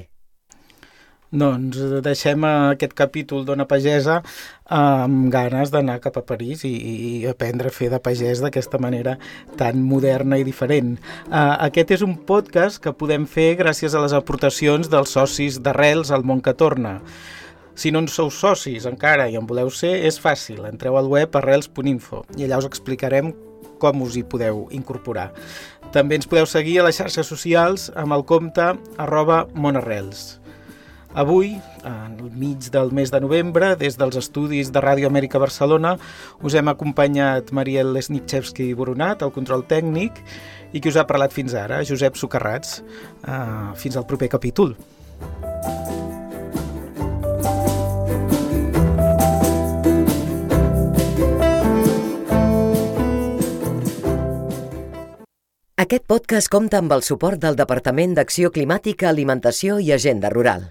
Doncs 1.30 1.78
deixem 2.02 2.42
aquest 2.48 2.96
capítol 2.98 3.44
d'Ona 3.46 3.68
Pagesa 3.70 4.16
amb 4.74 5.28
ganes 5.30 5.70
d'anar 5.70 6.00
cap 6.02 6.16
a 6.18 6.24
París 6.26 6.64
i, 6.66 6.72
i 6.74 7.28
aprendre 7.30 7.70
a 7.70 7.74
fer 7.74 7.92
de 7.94 8.00
pagès 8.02 8.42
d'aquesta 8.42 8.80
manera 8.82 9.14
tan 9.60 9.78
moderna 9.86 10.40
i 10.42 10.46
diferent. 10.48 10.96
Uh, 11.30 11.54
aquest 11.68 11.94
és 12.00 12.06
un 12.06 12.16
podcast 12.26 12.82
que 12.82 12.96
podem 12.98 13.30
fer 13.30 13.54
gràcies 13.62 13.94
a 13.94 14.02
les 14.02 14.18
aportacions 14.18 14.90
dels 14.90 15.14
socis 15.14 15.62
d'Arrels 15.62 16.10
al 16.10 16.26
món 16.26 16.42
que 16.42 16.56
torna. 16.58 16.98
Si 17.78 17.94
no 17.94 18.02
en 18.02 18.10
sou 18.10 18.34
socis 18.34 18.90
encara 18.90 19.30
i 19.30 19.38
en 19.38 19.46
voleu 19.46 19.70
ser, 19.70 20.00
és 20.10 20.18
fàcil. 20.18 20.66
Entreu 20.66 20.98
al 20.98 21.14
web 21.14 21.38
arrels.info 21.38 22.26
i 22.42 22.50
allà 22.50 22.58
us 22.58 22.68
explicarem 22.68 23.36
com 23.80 24.02
us 24.02 24.18
hi 24.18 24.26
podeu 24.26 24.66
incorporar. 24.74 25.30
També 25.94 26.18
ens 26.18 26.28
podeu 26.28 26.50
seguir 26.50 26.80
a 26.82 26.90
les 26.90 26.98
xarxes 26.98 27.30
socials 27.30 27.92
amb 27.94 28.18
el 28.18 28.26
compte 28.26 28.74
arroba 28.98 29.46
monarrels. 29.54 30.40
Avui, 31.14 31.56
al 31.84 32.20
mig 32.38 32.70
del 32.70 32.92
mes 32.94 33.10
de 33.10 33.20
novembre, 33.20 33.74
des 33.76 33.98
dels 33.98 34.18
estudis 34.20 34.70
de 34.70 34.82
Ràdio 34.84 35.10
Amèrica 35.10 35.42
Barcelona, 35.42 35.96
us 36.46 36.54
hem 36.54 36.70
acompanyat 36.70 37.50
Mariel 37.52 37.96
Lesnitxevski 37.96 38.70
Boronat, 38.78 39.26
el 39.26 39.34
control 39.34 39.66
tècnic, 39.66 40.22
i 40.72 40.78
qui 40.78 40.94
us 40.94 41.02
ha 41.02 41.08
parlat 41.10 41.34
fins 41.34 41.58
ara, 41.58 41.82
Josep 41.82 42.16
Socarrats. 42.16 42.84
Uh, 43.26 43.74
fins 43.74 43.98
al 43.98 44.06
proper 44.06 44.30
capítol. 44.30 44.78
Aquest 55.80 56.06
podcast 56.06 56.52
compta 56.54 56.78
amb 56.78 56.92
el 56.94 57.02
suport 57.02 57.42
del 57.42 57.58
Departament 57.58 58.14
d'Acció 58.14 58.54
Climàtica, 58.54 59.10
Alimentació 59.10 59.80
i 59.82 59.90
Agenda 59.96 60.30
Rural. 60.30 60.70